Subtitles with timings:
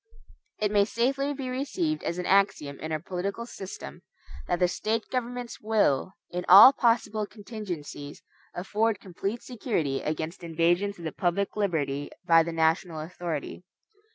[0.57, 4.01] It may safely be received as an axiom in our political system,
[4.47, 8.23] that the State governments will, in all possible contingencies,
[8.55, 13.63] afford complete security against invasions of the public liberty by the national authority.